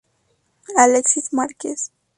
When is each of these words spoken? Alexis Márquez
Alexis 0.77 1.29
Márquez 1.31 1.93